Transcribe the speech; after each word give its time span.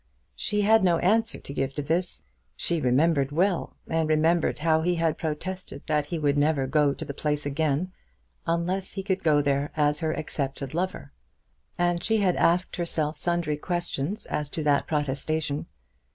She 0.35 0.61
had 0.63 0.83
no 0.83 0.97
answer 0.97 1.39
to 1.39 1.53
give 1.53 1.75
to 1.75 1.83
this. 1.83 2.23
She 2.55 2.81
remembered 2.81 3.31
well, 3.31 3.75
and 3.87 4.09
remembered 4.09 4.57
how 4.57 4.81
he 4.81 4.95
had 4.95 5.15
protested 5.15 5.83
that 5.85 6.07
he 6.07 6.17
would 6.17 6.39
never 6.39 6.65
go 6.65 6.91
to 6.95 7.05
the 7.05 7.13
place 7.13 7.45
again 7.45 7.91
unless 8.47 8.93
he 8.93 9.03
could 9.03 9.21
go 9.23 9.43
there 9.43 9.71
as 9.77 9.99
her 9.99 10.11
accepted 10.13 10.73
lover. 10.73 11.11
And 11.77 12.03
she 12.03 12.17
had 12.17 12.35
asked 12.37 12.77
herself 12.77 13.15
sundry 13.15 13.57
questions 13.59 14.25
as 14.25 14.49
to 14.49 14.63
that 14.63 14.87
protestation. 14.87 15.67